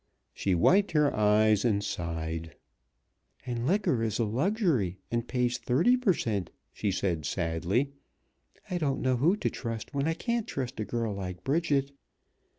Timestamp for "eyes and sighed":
1.15-2.55